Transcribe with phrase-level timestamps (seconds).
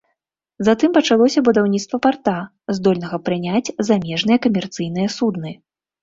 [0.67, 2.33] Затым пачалося будаўніцтва парта,
[2.77, 5.51] здольнага прыняць замежныя камерцыйныя судны.